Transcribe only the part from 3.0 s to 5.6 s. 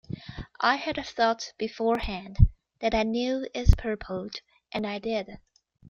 knew its purport, and I did.